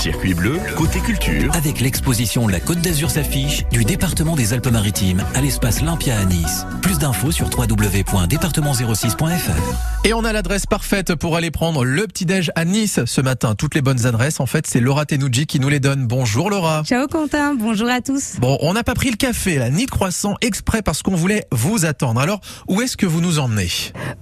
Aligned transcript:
Circuit 0.00 0.32
bleu, 0.32 0.60
côté 0.76 1.00
culture. 1.00 1.52
Avec 1.56 1.80
l'exposition 1.80 2.46
La 2.46 2.60
Côte 2.60 2.80
d'Azur 2.80 3.10
s'affiche 3.10 3.64
du 3.72 3.84
département 3.84 4.36
des 4.36 4.52
Alpes-Maritimes 4.52 5.24
à 5.34 5.40
l'espace 5.40 5.82
Olympia 5.82 6.16
à 6.16 6.24
Nice. 6.24 6.66
Plus 6.82 6.98
d'infos 6.98 7.32
sur 7.32 7.46
www.département06.fr. 7.46 10.04
Et 10.04 10.14
on 10.14 10.22
a 10.22 10.32
l'adresse 10.32 10.66
parfaite 10.66 11.16
pour 11.16 11.34
aller 11.34 11.50
prendre 11.50 11.84
le 11.84 12.06
petit-déj 12.06 12.52
à 12.54 12.64
Nice 12.64 13.00
ce 13.06 13.20
matin. 13.20 13.56
Toutes 13.56 13.74
les 13.74 13.82
bonnes 13.82 14.06
adresses, 14.06 14.38
en 14.38 14.46
fait, 14.46 14.68
c'est 14.68 14.78
Laura 14.78 15.04
Tenouji 15.04 15.46
qui 15.46 15.58
nous 15.58 15.68
les 15.68 15.80
donne. 15.80 16.06
Bonjour 16.06 16.48
Laura. 16.48 16.84
Ciao 16.84 17.08
Quentin, 17.08 17.56
bonjour 17.56 17.88
à 17.88 18.00
tous. 18.00 18.36
Bon, 18.38 18.56
on 18.60 18.74
n'a 18.74 18.84
pas 18.84 18.94
pris 18.94 19.10
le 19.10 19.16
café, 19.16 19.56
là, 19.56 19.68
ni 19.68 19.86
de 19.86 19.90
croissant, 19.90 20.36
exprès 20.42 20.80
parce 20.80 21.02
qu'on 21.02 21.16
voulait 21.16 21.44
vous 21.50 21.86
attendre. 21.86 22.20
Alors, 22.20 22.40
où 22.68 22.82
est-ce 22.82 22.96
que 22.96 23.06
vous 23.06 23.20
nous 23.20 23.40
emmenez? 23.40 23.68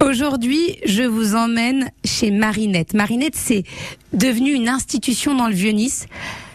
Aujourd'hui, 0.03 0.79
je 0.87 1.03
vous 1.03 1.35
emmène 1.35 1.91
chez 2.03 2.31
Marinette. 2.31 2.95
Marinette, 2.95 3.35
c'est 3.35 3.61
devenu 4.13 4.53
une 4.53 4.69
institution 4.69 5.35
dans 5.35 5.47
le 5.47 5.53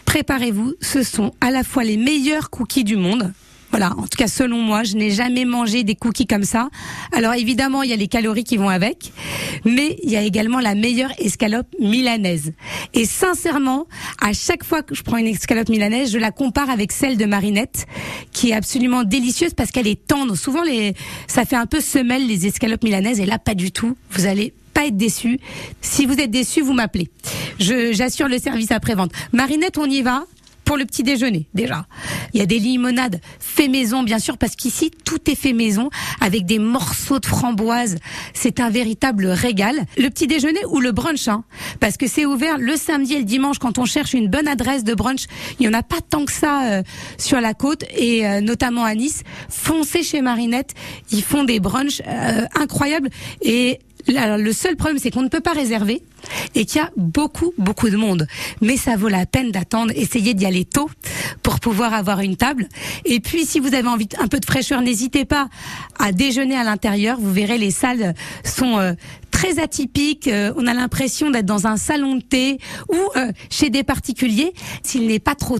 Préparez-vous, 0.05 0.73
ce 0.81 1.03
sont 1.03 1.31
à 1.41 1.51
la 1.51 1.63
fois 1.63 1.83
les 1.83 1.97
meilleurs 1.97 2.49
cookies 2.49 2.83
du 2.83 2.97
monde. 2.97 3.33
Voilà, 3.71 3.93
en 3.97 4.03
tout 4.03 4.17
cas 4.19 4.27
selon 4.27 4.59
moi, 4.59 4.83
je 4.83 4.95
n'ai 4.95 5.09
jamais 5.09 5.45
mangé 5.45 5.83
des 5.83 5.95
cookies 5.95 6.27
comme 6.27 6.43
ça. 6.43 6.69
Alors 7.11 7.33
évidemment, 7.33 7.81
il 7.81 7.89
y 7.89 7.93
a 7.93 7.95
les 7.95 8.07
calories 8.07 8.43
qui 8.43 8.55
vont 8.55 8.69
avec, 8.69 9.11
mais 9.65 9.97
il 10.03 10.11
y 10.11 10.15
a 10.15 10.21
également 10.21 10.59
la 10.59 10.75
meilleure 10.75 11.11
escalope 11.17 11.65
milanaise. 11.79 12.53
Et 12.93 13.05
sincèrement, 13.05 13.87
à 14.21 14.33
chaque 14.33 14.63
fois 14.63 14.83
que 14.83 14.93
je 14.93 15.01
prends 15.01 15.17
une 15.17 15.25
escalope 15.25 15.69
milanaise, 15.69 16.11
je 16.11 16.19
la 16.19 16.29
compare 16.29 16.69
avec 16.69 16.91
celle 16.91 17.17
de 17.17 17.25
Marinette, 17.25 17.87
qui 18.31 18.51
est 18.51 18.53
absolument 18.53 19.03
délicieuse 19.03 19.55
parce 19.55 19.71
qu'elle 19.71 19.87
est 19.87 20.05
tendre. 20.05 20.35
Souvent, 20.35 20.61
ça 21.25 21.43
fait 21.43 21.55
un 21.55 21.65
peu 21.65 21.81
semelle 21.81 22.27
les 22.27 22.45
escalopes 22.45 22.83
milanaises, 22.83 23.19
et 23.19 23.25
là, 23.25 23.39
pas 23.39 23.55
du 23.55 23.71
tout. 23.71 23.97
Vous 24.11 24.27
allez 24.27 24.53
pas 24.75 24.85
être 24.85 24.97
déçu. 24.97 25.39
Si 25.81 26.05
vous 26.05 26.19
êtes 26.19 26.31
déçu, 26.31 26.61
vous 26.61 26.73
m'appelez. 26.73 27.09
J'assure 27.59 28.27
le 28.27 28.37
service 28.37 28.71
après-vente. 28.71 29.11
Marinette, 29.31 29.77
on 29.77 29.85
y 29.85 30.01
va 30.01 30.25
pour 30.65 30.77
le 30.77 30.85
petit 30.85 31.03
déjeuner 31.03 31.47
déjà. 31.53 31.85
Il 32.33 32.39
y 32.39 32.43
a 32.43 32.45
des 32.45 32.59
limonades 32.59 33.19
fait 33.39 33.67
maison 33.67 34.03
bien 34.03 34.19
sûr 34.19 34.37
parce 34.37 34.55
qu'ici 34.55 34.91
tout 34.91 35.29
est 35.29 35.35
fait 35.35 35.53
maison 35.53 35.89
avec 36.21 36.45
des 36.45 36.59
morceaux 36.59 37.19
de 37.19 37.25
framboise. 37.25 37.97
C'est 38.33 38.59
un 38.59 38.69
véritable 38.69 39.27
régal. 39.27 39.85
Le 39.97 40.09
petit 40.09 40.27
déjeuner 40.27 40.61
ou 40.69 40.79
le 40.79 40.91
brunch 40.91 41.27
hein, 41.27 41.43
parce 41.79 41.97
que 41.97 42.07
c'est 42.07 42.25
ouvert 42.25 42.57
le 42.57 42.75
samedi 42.75 43.13
et 43.13 43.19
le 43.19 43.25
dimanche 43.25 43.59
quand 43.59 43.77
on 43.77 43.85
cherche 43.85 44.13
une 44.13 44.29
bonne 44.29 44.47
adresse 44.47 44.83
de 44.83 44.93
brunch. 44.93 45.25
Il 45.59 45.65
y 45.65 45.69
en 45.69 45.73
a 45.73 45.83
pas 45.83 46.01
tant 46.07 46.25
que 46.25 46.31
ça 46.31 46.63
euh, 46.63 46.83
sur 47.17 47.41
la 47.41 47.53
côte 47.53 47.83
et 47.95 48.25
euh, 48.25 48.41
notamment 48.41 48.83
à 48.83 48.95
Nice. 48.95 49.23
Foncez 49.49 50.03
chez 50.03 50.21
Marinette, 50.21 50.73
ils 51.11 51.23
font 51.23 51.43
des 51.43 51.59
brunchs 51.59 52.01
euh, 52.07 52.45
incroyables 52.55 53.09
et 53.41 53.79
Le 54.07 54.51
seul 54.51 54.75
problème, 54.75 54.99
c'est 54.99 55.11
qu'on 55.11 55.21
ne 55.21 55.29
peut 55.29 55.39
pas 55.39 55.53
réserver 55.53 56.01
et 56.55 56.65
qu'il 56.65 56.81
y 56.81 56.83
a 56.83 56.91
beaucoup, 56.97 57.53
beaucoup 57.57 57.89
de 57.89 57.97
monde. 57.97 58.27
Mais 58.61 58.77
ça 58.77 58.95
vaut 58.95 59.07
la 59.07 59.25
peine 59.25 59.51
d'attendre, 59.51 59.93
essayez 59.95 60.33
d'y 60.33 60.45
aller 60.45 60.65
tôt 60.65 60.89
pour 61.41 61.59
pouvoir 61.59 61.93
avoir 61.93 62.19
une 62.19 62.35
table. 62.35 62.67
Et 63.05 63.19
puis, 63.19 63.45
si 63.45 63.59
vous 63.59 63.73
avez 63.73 63.87
envie 63.87 64.09
un 64.19 64.27
peu 64.27 64.39
de 64.39 64.45
fraîcheur, 64.45 64.81
n'hésitez 64.81 65.25
pas 65.25 65.49
à 65.99 66.11
déjeuner 66.11 66.55
à 66.55 66.63
l'intérieur. 66.63 67.17
Vous 67.19 67.31
verrez, 67.31 67.57
les 67.57 67.71
salles 67.71 68.13
sont 68.43 68.77
euh, 68.77 68.93
très 69.31 69.59
atypiques. 69.59 70.27
Euh, 70.27 70.53
on 70.57 70.67
a 70.67 70.73
l'impression 70.73 71.29
d'être 71.29 71.45
dans 71.45 71.67
un 71.67 71.77
salon 71.77 72.15
de 72.15 72.21
thé 72.21 72.59
ou 72.89 73.17
euh, 73.17 73.31
chez 73.49 73.69
des 73.69 73.83
particuliers. 73.83 74.53
S'il 74.83 75.07
n'est 75.07 75.19
pas 75.19 75.35
trop 75.35 75.59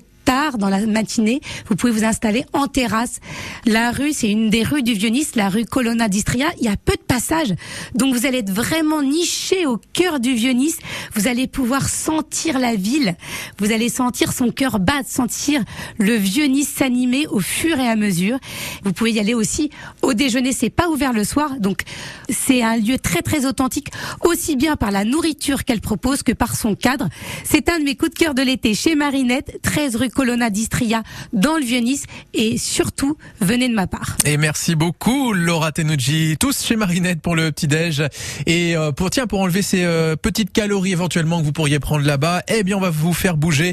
dans 0.58 0.70
la 0.70 0.86
matinée, 0.86 1.42
vous 1.68 1.76
pouvez 1.76 1.92
vous 1.92 2.04
installer 2.04 2.46
en 2.54 2.68
terrasse. 2.68 3.20
La 3.66 3.92
rue, 3.92 4.14
c'est 4.14 4.30
une 4.30 4.50
des 4.50 4.64
rues 4.64 4.84
du 4.84 4.94
Vieux-Nice, 4.94 5.36
la 5.36 5.50
rue 5.50 5.66
Colonna 5.66 6.10
d'Istria. 6.10 6.48
Il 6.60 6.66
y 6.66 6.70
a 6.70 6.76
peu 6.76 6.94
de 6.94 7.02
passages, 7.02 7.54
donc 7.94 8.16
vous 8.16 8.26
allez 8.26 8.40
être 8.40 8.52
vraiment 8.52 9.04
niché 9.04 9.66
au 9.66 9.80
cœur 9.94 10.20
du 10.20 10.34
Vieux-Nice. 10.34 10.78
Vous 11.14 11.28
allez 11.28 11.48
pouvoir 11.48 11.88
sentir 11.88 12.60
la 12.60 12.76
ville. 12.76 13.16
Vous 13.60 13.72
allez 13.72 13.90
sentir 13.90 14.34
son 14.34 14.50
cœur 14.50 14.80
battre, 14.80 15.10
sentir 15.10 15.64
le 16.00 16.16
Vieux-Nice 16.16 16.70
s'animer 16.70 17.28
au 17.28 17.40
fur 17.40 17.80
et 17.80 17.88
à 17.88 17.96
mesure. 17.96 18.40
Vous 18.84 18.92
pouvez 18.92 19.12
y 19.12 19.20
aller 19.20 19.36
aussi 19.36 19.70
au 20.02 20.14
déjeuner. 20.14 20.52
C'est 20.52 20.72
pas 20.72 20.90
ouvert 20.90 21.14
le 21.14 21.24
soir, 21.24 21.60
donc 21.60 21.82
c'est 22.30 22.64
un 22.64 22.78
lieu 22.78 22.98
très 22.98 23.22
très 23.22 23.46
authentique, 23.46 23.90
aussi 24.22 24.56
bien 24.56 24.76
par 24.76 24.92
la 24.92 25.06
nourriture 25.06 25.64
qu'elle 25.64 25.82
propose 25.82 26.24
que 26.24 26.32
par 26.32 26.56
son 26.56 26.76
cadre. 26.76 27.08
C'est 27.44 27.70
un 27.70 27.80
de 27.80 27.84
mes 27.84 27.96
coups 27.96 28.12
de 28.12 28.18
cœur 28.18 28.34
de 28.34 28.42
l'été 28.42 28.74
chez 28.74 28.96
Marinette, 28.96 29.60
13 29.62 29.96
rue 29.98 30.10
Colonna 30.10 30.23
d'Istria 30.50 31.04
dans 31.32 31.58
le 31.58 31.64
Vieux-Nice 31.64 32.06
et 32.34 32.58
surtout 32.58 33.18
venez 33.40 33.70
de 33.70 33.74
ma 33.74 33.88
part. 33.88 34.18
Et 34.26 34.38
merci 34.38 34.76
beaucoup 34.76 35.34
Laura 35.34 35.72
Tenouji, 35.72 36.38
tous 36.40 36.64
chez 36.64 36.76
Marinette 36.76 37.22
pour 37.22 37.36
le 37.36 37.52
petit-déj. 37.52 38.04
Et 38.46 38.76
euh, 38.76 38.92
pour 38.92 39.10
tiens 39.10 39.28
pour 39.28 39.40
enlever 39.40 39.62
ces 39.62 39.84
euh, 39.84 40.16
petites 40.16 40.52
calories 40.52 40.92
éventuellement 40.92 41.40
que 41.40 41.46
vous 41.46 41.52
pourriez 41.52 41.80
prendre 41.80 42.06
là-bas, 42.06 42.44
eh 42.48 42.64
bien 42.64 42.78
on 42.78 42.82
va 42.82 42.90
vous 42.90 43.14
faire 43.14 43.38
bouger 43.38 43.72